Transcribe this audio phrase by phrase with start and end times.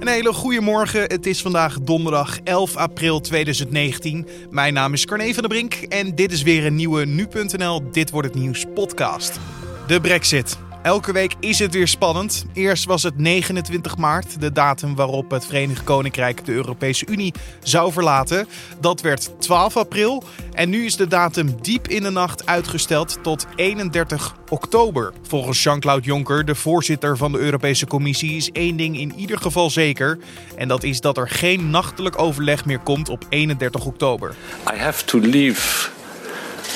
[0.00, 1.02] Een hele goede morgen.
[1.02, 4.26] Het is vandaag donderdag 11 april 2019.
[4.50, 8.10] Mijn naam is Carne van der Brink en dit is weer een nieuwe nu.nl Dit
[8.10, 9.38] wordt het nieuws podcast.
[9.86, 10.69] De Brexit.
[10.82, 12.44] Elke week is het weer spannend.
[12.52, 17.92] Eerst was het 29 maart, de datum waarop het Verenigd Koninkrijk de Europese Unie zou
[17.92, 18.48] verlaten.
[18.80, 20.24] Dat werd 12 april.
[20.52, 25.12] En nu is de datum diep in de nacht uitgesteld tot 31 oktober.
[25.22, 29.70] Volgens Jean-Claude Juncker, de voorzitter van de Europese Commissie, is één ding in ieder geval
[29.70, 30.18] zeker.
[30.56, 34.34] En dat is dat er geen nachtelijk overleg meer komt op 31 oktober.
[34.74, 35.90] I have to leave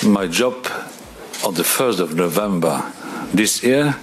[0.06, 0.72] my job
[1.42, 2.84] on the 1st of November
[3.36, 3.96] this year.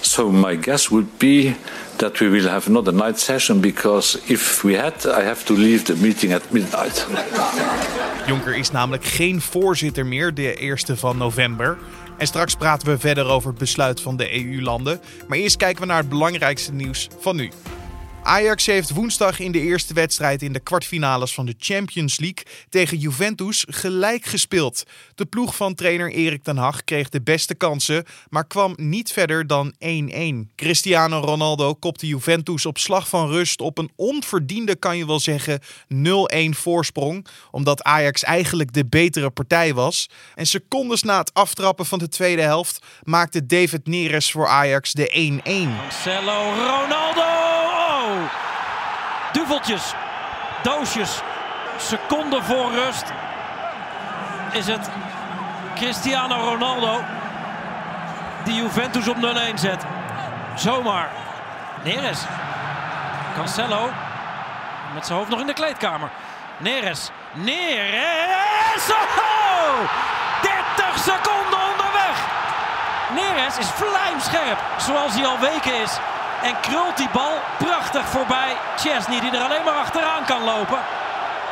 [0.00, 1.54] So my guess would be
[1.96, 5.84] that we will have not night session because if we had, I have to leave
[5.84, 7.06] the meeting at midnight.
[8.26, 11.78] Jonker is namelijk geen voorzitter meer, de eerste van november.
[12.18, 15.00] En straks praten we verder over het besluit van de EU-landen.
[15.28, 17.50] Maar eerst kijken we naar het belangrijkste nieuws van nu.
[18.24, 22.98] Ajax heeft woensdag in de eerste wedstrijd in de kwartfinales van de Champions League tegen
[22.98, 24.82] Juventus gelijk gespeeld.
[25.14, 29.46] De ploeg van trainer Erik ten Hag kreeg de beste kansen, maar kwam niet verder
[29.46, 29.74] dan
[30.48, 30.54] 1-1.
[30.56, 35.60] Cristiano Ronaldo kopte Juventus op slag van rust op een onverdiende, kan je wel zeggen,
[35.94, 36.04] 0-1
[36.50, 40.10] voorsprong, omdat Ajax eigenlijk de betere partij was.
[40.34, 45.40] En secondes na het aftrappen van de tweede helft maakte David Neres voor Ajax de
[45.44, 45.68] 1-1.
[45.68, 47.41] Marcelo Ronaldo!
[49.32, 49.94] Duveltjes,
[50.62, 51.20] doosjes,
[51.76, 53.04] seconden voor rust
[54.50, 54.90] is het
[55.74, 57.00] Cristiano Ronaldo
[58.44, 59.20] die Juventus op 0-1
[59.54, 59.84] zet.
[60.54, 61.10] Zomaar.
[61.82, 62.20] Neres.
[63.34, 63.90] Cancelo.
[64.94, 66.10] Met zijn hoofd nog in de kleedkamer.
[66.56, 67.10] Neres.
[67.32, 68.90] Neres.
[68.90, 69.90] Oh!
[70.42, 72.16] 30 seconden onderweg.
[73.14, 75.98] Neres is vlijmscherp, zoals hij al weken is.
[76.42, 77.38] En krult die bal
[77.92, 80.78] prachtig voorbij Chesney, die er alleen maar achteraan kan lopen.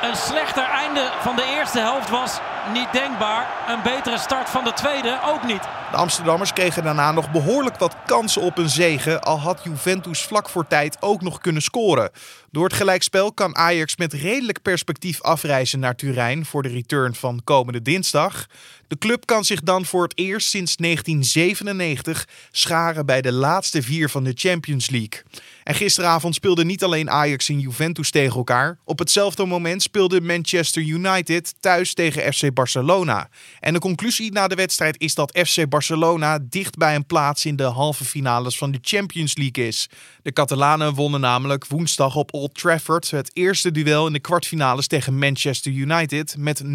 [0.02, 2.41] Een slechter einde van de eerste helft was
[2.72, 3.47] niet denkbaar.
[3.69, 5.62] Een betere start van de tweede ook niet.
[5.91, 10.48] De Amsterdammers kregen daarna nog behoorlijk wat kansen op een zege, al had Juventus vlak
[10.48, 12.10] voor tijd ook nog kunnen scoren.
[12.50, 17.41] Door het gelijkspel kan Ajax met redelijk perspectief afreizen naar Turijn voor de return van
[17.44, 18.47] komende dinsdag.
[18.91, 24.09] De club kan zich dan voor het eerst sinds 1997 scharen bij de laatste vier
[24.09, 25.23] van de Champions League.
[25.65, 28.78] En gisteravond speelden niet alleen Ajax en Juventus tegen elkaar.
[28.84, 33.28] Op hetzelfde moment speelde Manchester United thuis tegen FC Barcelona.
[33.61, 37.57] En de conclusie na de wedstrijd is dat FC Barcelona dicht bij een plaats in
[37.57, 39.89] de halve finales van de Champions League is.
[40.22, 45.19] De Catalanen wonnen namelijk woensdag op Old Trafford het eerste duel in de kwartfinales tegen
[45.19, 46.69] Manchester United met 0-1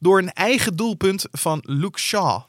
[0.00, 1.00] door een eigen doelpunt
[1.32, 2.42] van Luke Shaw.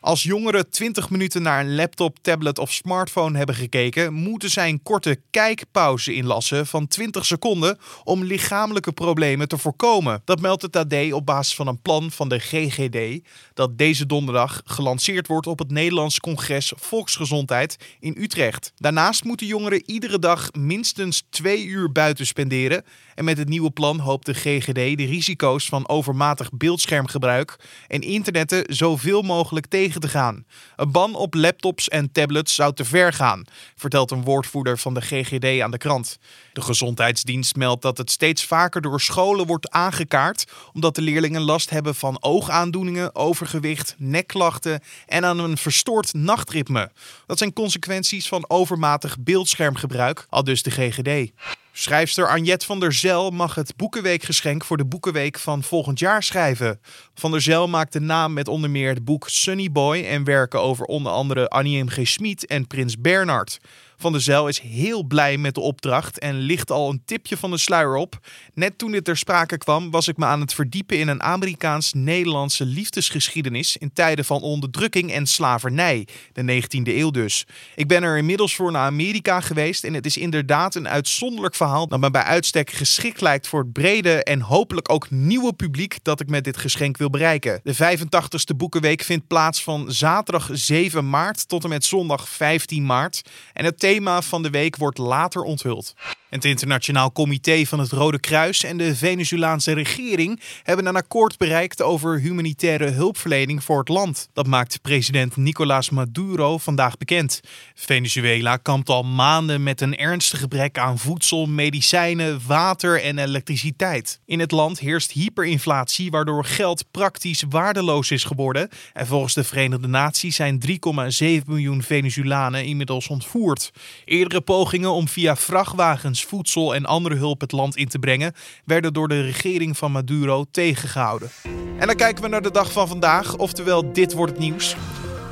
[0.00, 4.82] Als jongeren 20 minuten naar een laptop, tablet of smartphone hebben gekeken, moeten zij een
[4.82, 10.22] korte kijkpauze inlassen van 20 seconden om lichamelijke problemen te voorkomen.
[10.24, 14.62] Dat meldt het AD op basis van een plan van de GGD dat deze donderdag
[14.64, 18.72] gelanceerd wordt op het Nederlands Congres Volksgezondheid in Utrecht.
[18.76, 22.84] Daarnaast moeten jongeren iedere dag minstens twee uur buiten spenderen.
[23.14, 27.56] En met het nieuwe plan hoopt de GGD de risico's van overmatig beeldschermgebruik
[27.88, 30.44] en internetten zoveel mogelijk tegen te gaan.
[30.76, 33.44] Een ban op laptops en tablets zou te ver gaan,
[33.76, 36.18] vertelt een woordvoerder van de GGD aan de krant.
[36.52, 41.70] De gezondheidsdienst meldt dat het steeds vaker door scholen wordt aangekaart, omdat de leerlingen last
[41.70, 46.90] hebben van oogaandoeningen, overgewicht, nekklachten en aan een verstoord nachtritme.
[47.26, 51.32] Dat zijn consequenties van overmatig beeldschermgebruik, al dus de GGD.
[51.80, 56.80] Schrijfster Anjet van der Zel mag het Boekenweekgeschenk voor de Boekenweek van volgend jaar schrijven.
[57.14, 60.60] Van der Zel maakt de naam met onder meer het boek Sunny Boy en werken
[60.60, 61.88] over onder andere Annie M.
[61.88, 62.06] G.
[62.06, 63.58] Schmid en Prins Bernard.
[64.00, 67.50] Van der Zijl is heel blij met de opdracht en ligt al een tipje van
[67.50, 68.18] de sluier op.
[68.54, 72.64] Net toen dit ter sprake kwam, was ik me aan het verdiepen in een Amerikaans-Nederlandse
[72.64, 77.46] liefdesgeschiedenis in tijden van onderdrukking en slavernij, de 19e eeuw dus.
[77.74, 81.88] Ik ben er inmiddels voor naar Amerika geweest en het is inderdaad een uitzonderlijk verhaal
[81.88, 86.20] dat me bij uitstek geschikt lijkt voor het brede en hopelijk ook nieuwe publiek dat
[86.20, 87.60] ik met dit geschenk wil bereiken.
[87.62, 93.22] De 85ste Boekenweek vindt plaats van zaterdag 7 maart tot en met zondag 15 maart
[93.52, 95.94] en het thema van de week wordt later onthuld.
[96.28, 101.82] Het Internationaal Comité van het Rode Kruis en de Venezolaanse regering hebben een akkoord bereikt
[101.82, 104.28] over humanitaire hulpverlening voor het land.
[104.32, 107.40] Dat maakt president Nicolás Maduro vandaag bekend.
[107.74, 114.20] Venezuela kampt al maanden met een ernstig gebrek aan voedsel, medicijnen, water en elektriciteit.
[114.26, 118.68] In het land heerst hyperinflatie, waardoor geld praktisch waardeloos is geworden.
[118.92, 123.70] En volgens de Verenigde Naties zijn 3,7 miljoen Venezolanen inmiddels ontvoerd.
[124.04, 128.34] Eerdere pogingen om via vrachtwagens voedsel en andere hulp het land in te brengen,
[128.64, 131.30] werden door de regering van Maduro tegengehouden.
[131.78, 134.76] En dan kijken we naar de dag van vandaag, oftewel dit wordt het nieuws.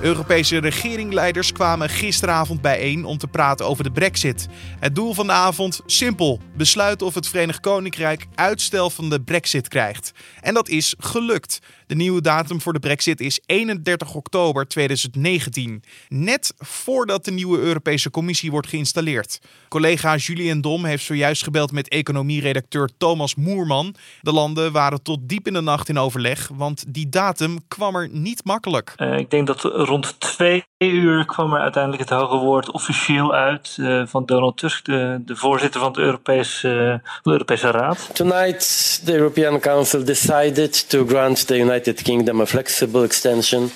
[0.01, 4.49] Europese regeringleiders kwamen gisteravond bijeen om te praten over de Brexit.
[4.79, 9.69] Het doel van de avond simpel: besluiten of het Verenigd Koninkrijk uitstel van de Brexit
[9.69, 10.13] krijgt.
[10.41, 11.61] En dat is gelukt.
[11.87, 18.11] De nieuwe datum voor de Brexit is 31 oktober 2019, net voordat de nieuwe Europese
[18.11, 19.41] Commissie wordt geïnstalleerd.
[19.69, 23.95] Collega Julien Dom heeft zojuist gebeld met economieredacteur Thomas Moerman.
[24.21, 28.09] De landen waren tot diep in de nacht in overleg, want die datum kwam er
[28.13, 28.93] niet makkelijk.
[28.97, 33.77] Uh, ik denk dat rond twee uur kwam er uiteindelijk het hoge woord officieel uit
[33.81, 38.09] uh, van Donald Tusk, de, de voorzitter van de, Europese, uh, de Europese Raad.
[38.13, 43.71] Tonight the European Council decided to grant the United Kingdom a flexible extension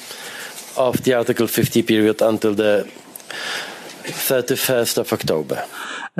[0.75, 2.87] of the Article 50 period until the
[4.05, 5.65] 31st of October.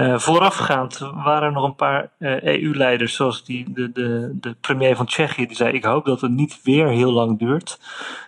[0.01, 4.97] Uh, voorafgaand waren er nog een paar uh, EU-leiders, zoals die, de, de, de premier
[4.97, 7.81] van Tsjechië, die zei: Ik hoop dat het niet weer heel lang duurt.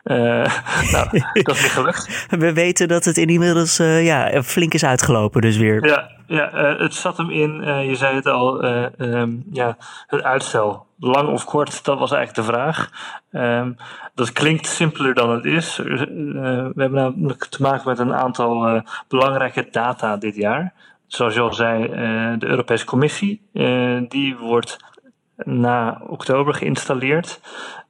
[0.04, 0.16] Uh,
[0.92, 2.26] nou, dat is niet gelukt.
[2.38, 5.86] We weten dat het inmiddels ja, flink is uitgelopen, dus weer.
[5.86, 8.64] Ja, ja het zat hem in, je zei het al,
[8.98, 9.76] um, ja,
[10.06, 10.86] het uitstel.
[10.98, 12.90] Lang of kort, dat was eigenlijk de vraag.
[13.32, 13.76] Um,
[14.14, 15.76] dat klinkt simpeler dan het is.
[15.76, 20.72] we hebben namelijk te maken met een aantal belangrijke data dit jaar
[21.14, 23.42] zoals je al zei, uh, de Europese Commissie.
[23.52, 24.76] Uh, die wordt
[25.36, 27.40] na oktober geïnstalleerd.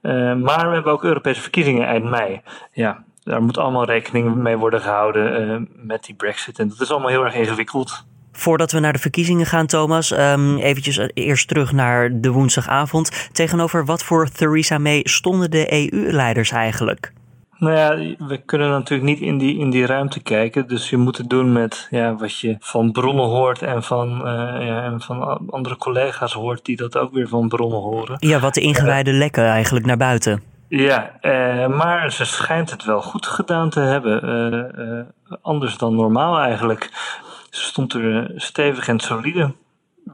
[0.03, 2.41] Uh, maar we hebben ook Europese verkiezingen eind mei.
[2.73, 6.59] Ja, daar moet allemaal rekening mee worden gehouden met die Brexit.
[6.59, 8.05] En dat is allemaal heel erg ingewikkeld.
[8.33, 13.29] Voordat we naar de verkiezingen gaan, Thomas, um, eventjes eerst terug naar de woensdagavond.
[13.33, 17.13] Tegenover wat voor Theresa May stonden de EU-leiders eigenlijk?
[17.63, 20.69] Nou ja, we kunnen natuurlijk niet in die, in die ruimte kijken.
[20.69, 24.67] Dus je moet het doen met ja, wat je van bronnen hoort en van, uh,
[24.67, 28.17] ja, en van andere collega's hoort die dat ook weer van bronnen horen.
[28.19, 30.43] Ja, wat de ingewijde uh, lekken eigenlijk naar buiten.
[30.69, 35.13] Ja, uh, maar ze schijnt het wel goed gedaan te hebben.
[35.43, 36.91] anders dan normaal eigenlijk.
[37.51, 39.55] Ze stond er stevig en solide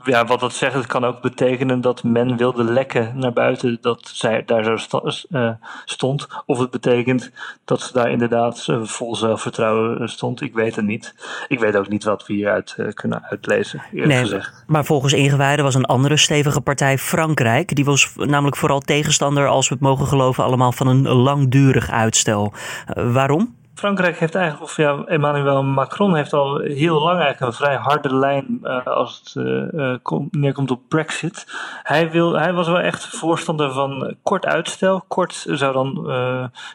[0.05, 4.11] ja, wat dat zegt, het kan ook betekenen dat men wilde lekken naar buiten dat
[4.15, 5.01] zij daar zo
[5.31, 5.51] uh,
[5.85, 6.27] stond.
[6.47, 7.31] Of het betekent
[7.65, 10.41] dat ze daar inderdaad uh, vol zelfvertrouwen stond.
[10.41, 11.15] Ik weet het niet.
[11.49, 14.65] Ik weet ook niet wat we hieruit uh, kunnen uitlezen, nee, gezegd.
[14.67, 17.75] Maar volgens ingewijden was een andere stevige partij Frankrijk.
[17.75, 22.53] Die was namelijk vooral tegenstander, als we het mogen geloven, allemaal van een langdurig uitstel.
[22.95, 23.57] waarom?
[23.79, 28.15] Frankrijk heeft eigenlijk, of ja, Emmanuel Macron heeft al heel lang eigenlijk een vrij harde
[28.15, 31.47] lijn uh, als het uh, kom, neerkomt op Brexit.
[31.83, 35.05] Hij, wil, hij was wel echt voorstander van kort uitstel.
[35.09, 36.03] Kort zou dan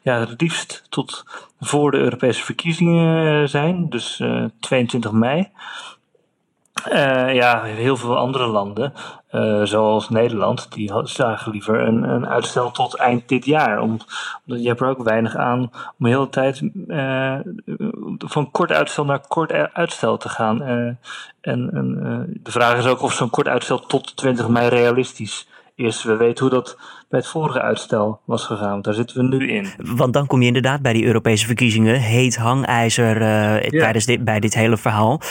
[0.04, 1.26] ja, het liefst tot
[1.60, 4.22] voor de Europese verkiezingen zijn, dus
[4.60, 5.52] 22 mei.
[6.92, 8.94] Uh, ja, heel veel andere landen,
[9.32, 13.82] uh, zoals Nederland, die zagen liever een, een, uitstel tot eind dit jaar.
[13.82, 13.98] Om,
[14.46, 17.40] omdat je hebt er ook weinig aan om de hele tijd uh,
[18.18, 20.62] van kort uitstel naar kort uitstel te gaan.
[20.62, 21.00] en
[21.42, 26.04] en de vraag is ook of zo'n kort uitstel tot 20 mei realistisch is.
[26.04, 26.78] We weten hoe dat
[27.10, 28.82] bij het vorige uitstel was gegaan.
[28.82, 29.68] Daar zitten we nu in.
[29.78, 31.96] Want dan kom je inderdaad bij die Europese verkiezingen.
[31.96, 35.22] Heet hangijzer uh, tijdens dit, bij dit hele verhaal.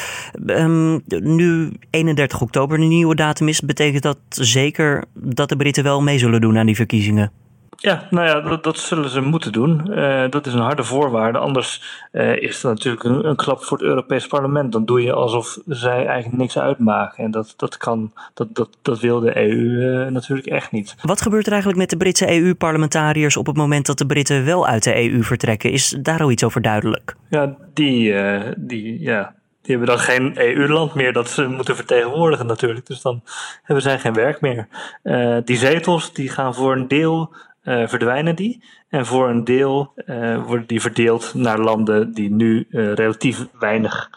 [0.46, 6.02] Um, nu 31 oktober een nieuwe datum is, betekent dat zeker dat de Britten wel
[6.02, 7.32] mee zullen doen aan die verkiezingen?
[7.76, 9.86] Ja, nou ja, dat, dat zullen ze moeten doen.
[9.90, 11.38] Uh, dat is een harde voorwaarde.
[11.38, 14.72] Anders uh, is het natuurlijk een, een, klap voor het Europees Parlement.
[14.72, 17.24] Dan doe je alsof zij eigenlijk niks uitmaken.
[17.24, 20.94] En dat, dat, kan, dat, dat, dat wil de EU uh, eh, natuurlijk echt niet.
[21.02, 24.66] Wat gebeurt er eigenlijk met de Britse EU-parlementariërs op het moment dat de Britten wel
[24.66, 25.70] uit de EU vertrekken?
[25.70, 27.16] Is daar al iets over duidelijk?
[27.28, 28.14] Ja, die,
[28.56, 32.86] die, ja, die hebben dan geen EU-land meer dat ze moeten vertegenwoordigen natuurlijk.
[32.86, 33.22] Dus dan
[33.62, 34.68] hebben zij geen werk meer.
[35.02, 38.62] Uh, die zetels die gaan voor een deel uh, verdwijnen die.
[38.88, 44.10] En voor een deel uh, worden die verdeeld naar landen die nu uh, relatief weinig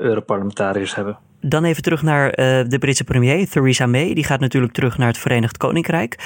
[0.00, 1.18] Europarlementariërs hebben.
[1.40, 2.30] Dan even terug naar
[2.68, 4.14] de Britse premier, Theresa May.
[4.14, 6.18] Die gaat natuurlijk terug naar het Verenigd Koninkrijk.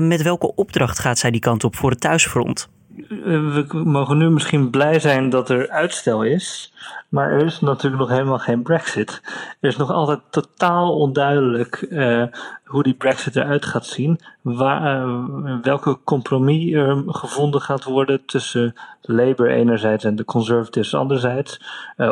[0.00, 2.68] met welke opdracht gaat zij die kant op voor het thuisfront?
[3.08, 6.72] We mogen nu misschien blij zijn dat er uitstel is.
[7.08, 9.22] Maar er is natuurlijk nog helemaal geen Brexit.
[9.60, 12.24] Er is nog altijd totaal onduidelijk uh,
[12.64, 14.20] hoe die Brexit eruit gaat zien.
[14.42, 21.60] Waar, uh, welke compromis er gevonden gaat worden tussen Labour enerzijds en de Conservatives anderzijds.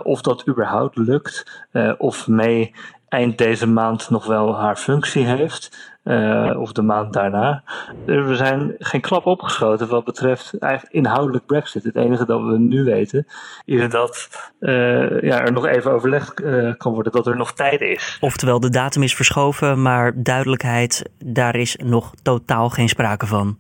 [0.03, 1.65] Of dat überhaupt lukt.
[1.99, 2.75] of May
[3.09, 5.95] eind deze maand nog wel haar functie heeft.
[6.05, 7.63] Uh, of de maand daarna.
[8.07, 11.85] Er we zijn geen klap opgeschoten wat betreft eigenlijk inhoudelijk Brexit.
[11.85, 13.27] Het enige dat we nu weten
[13.65, 14.29] is dat
[14.61, 18.17] uh, ja, er nog even overlegd uh, kan worden dat er nog tijd is.
[18.21, 23.57] Oftewel, de datum is verschoven, maar duidelijkheid, daar is nog totaal geen sprake van.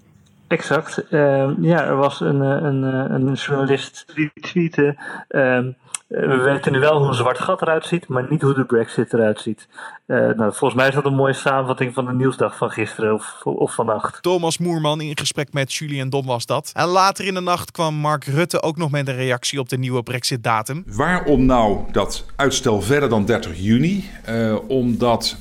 [0.48, 1.06] Exact.
[1.60, 2.82] ja, er was een, een,
[3.14, 4.96] een journalist die tweette.
[5.28, 5.58] Eh,
[6.08, 9.12] we weten nu wel hoe een zwart gat eruit ziet, maar niet hoe de Brexit
[9.12, 9.68] eruit ziet.
[10.06, 13.40] Uh, nou, volgens mij is dat een mooie samenvatting van de nieuwsdag van gisteren of,
[13.44, 14.22] of vannacht.
[14.22, 16.70] Thomas Moerman in gesprek met Julian Dom was dat.
[16.74, 19.78] En later in de nacht kwam Mark Rutte ook nog met een reactie op de
[19.78, 20.84] nieuwe Brexit-datum.
[20.86, 24.10] Waarom nou dat uitstel verder dan 30 juni?
[24.28, 25.36] Uh, omdat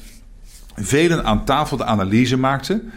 [0.75, 2.91] velen aan tafel de analyse maakten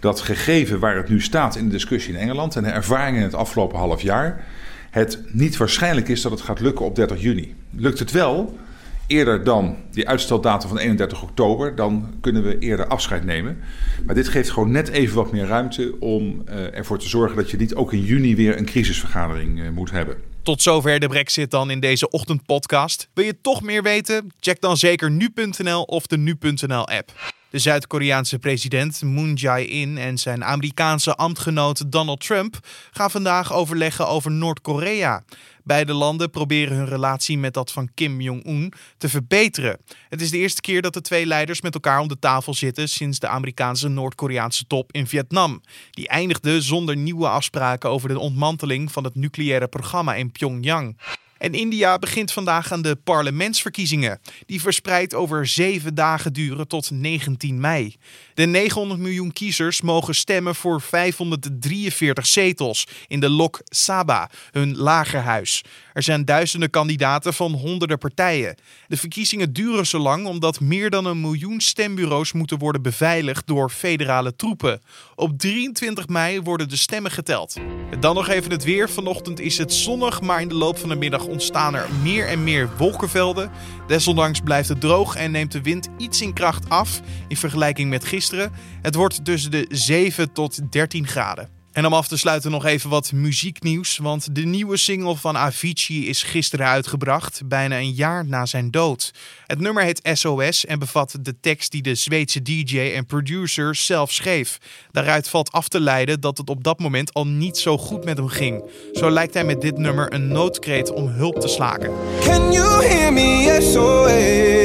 [0.00, 3.26] dat gegeven waar het nu staat in de discussie in Engeland en de ervaringen in
[3.26, 4.44] het afgelopen half jaar
[4.94, 7.54] het niet waarschijnlijk is dat het gaat lukken op 30 juni.
[7.70, 8.58] Lukt het wel,
[9.06, 13.58] eerder dan die uitsteldatum van 31 oktober, dan kunnen we eerder afscheid nemen.
[14.06, 17.50] Maar dit geeft gewoon net even wat meer ruimte om uh, ervoor te zorgen dat
[17.50, 20.16] je niet ook in juni weer een crisisvergadering uh, moet hebben.
[20.42, 23.08] Tot zover de Brexit dan in deze ochtendpodcast.
[23.14, 24.32] Wil je toch meer weten?
[24.40, 27.12] Check dan zeker nu.nl of de nu.nl app.
[27.54, 32.58] De Zuid-Koreaanse president Moon Jae-in en zijn Amerikaanse ambtgenoot Donald Trump
[32.90, 35.24] gaan vandaag overleggen over Noord-Korea.
[35.64, 39.78] Beide landen proberen hun relatie met dat van Kim Jong-un te verbeteren.
[40.08, 42.88] Het is de eerste keer dat de twee leiders met elkaar om de tafel zitten
[42.88, 45.60] sinds de Amerikaanse Noord-Koreaanse top in Vietnam.
[45.90, 50.96] Die eindigde zonder nieuwe afspraken over de ontmanteling van het nucleaire programma in Pyongyang.
[51.38, 57.60] En India begint vandaag aan de parlementsverkiezingen, die verspreid over zeven dagen duren tot 19
[57.60, 57.96] mei.
[58.34, 65.64] De 900 miljoen kiezers mogen stemmen voor 543 zetels in de Lok Sabha, hun lagerhuis.
[65.92, 68.56] Er zijn duizenden kandidaten van honderden partijen.
[68.86, 73.70] De verkiezingen duren zo lang omdat meer dan een miljoen stembureaus moeten worden beveiligd door
[73.70, 74.80] federale troepen.
[75.14, 77.56] Op 23 mei worden de stemmen geteld.
[78.00, 78.90] Dan nog even het weer.
[78.90, 82.44] Vanochtend is het zonnig, maar in de loop van de middag ontstaan er meer en
[82.44, 83.50] meer wolkenvelden.
[83.86, 88.04] Desondanks blijft het droog en neemt de wind iets in kracht af in vergelijking met
[88.04, 88.52] gisteren.
[88.82, 91.53] Het wordt tussen de 7 tot 13 graden.
[91.74, 93.96] En om af te sluiten nog even wat muzieknieuws.
[93.96, 99.10] Want de nieuwe single van Avicii is gisteren uitgebracht, bijna een jaar na zijn dood.
[99.46, 104.12] Het nummer heet SOS en bevat de tekst die de Zweedse DJ en producer zelf
[104.12, 104.58] schreef.
[104.90, 108.16] Daaruit valt af te leiden dat het op dat moment al niet zo goed met
[108.16, 108.64] hem ging.
[108.92, 111.90] Zo lijkt hij met dit nummer een noodkreet om hulp te slaken.
[112.20, 114.62] Can you hear me SOS?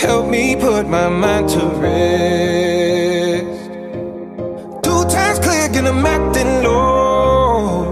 [0.00, 2.51] Help me put my mind to rest.
[5.54, 7.84] And I'm acting low.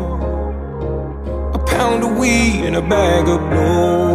[1.54, 4.09] A pound of weed and a bag of blow.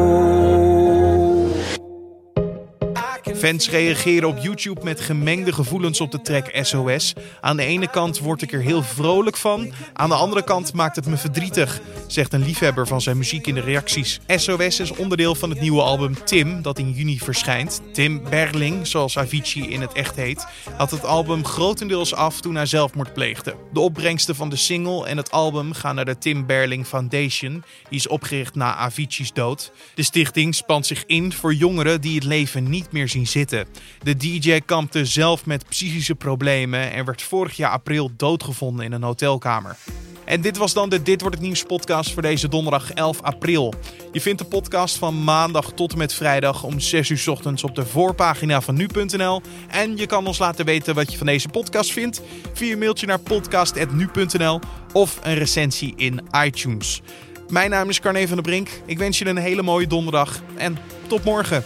[3.46, 7.14] Fans reageren op YouTube met gemengde gevoelens op de track SOS.
[7.42, 10.96] Aan de ene kant word ik er heel vrolijk van, aan de andere kant maakt
[10.96, 14.20] het me verdrietig, zegt een liefhebber van zijn muziek in de reacties.
[14.28, 17.82] SOS is onderdeel van het nieuwe album Tim, dat in juni verschijnt.
[17.94, 20.48] Tim Berling, zoals Avicii in het echt heet,
[20.78, 23.56] had het album grotendeels af toen hij zelfmoord pleegde.
[23.74, 28.00] De opbrengsten van de single en het album gaan naar de Tim Berling Foundation, die
[28.00, 29.72] is opgericht na Avicii's dood.
[29.96, 34.60] De stichting spant zich in voor jongeren die het leven niet meer zien De DJ
[34.66, 39.78] kampte zelf met psychische problemen en werd vorig jaar april doodgevonden in een hotelkamer.
[40.26, 43.74] En dit was dan de Dit wordt het nieuws podcast voor deze donderdag 11 april.
[44.12, 47.76] Je vindt de podcast van maandag tot en met vrijdag om 6 uur ochtends op
[47.76, 49.42] de voorpagina van nu.nl.
[49.68, 52.22] En je kan ons laten weten wat je van deze podcast vindt
[52.54, 54.60] via een mailtje naar podcast.nu.nl
[54.94, 57.02] of een recensie in iTunes.
[57.50, 58.70] Mijn naam is Carne van der Brink.
[58.86, 60.78] Ik wens je een hele mooie donderdag en
[61.08, 61.64] tot morgen.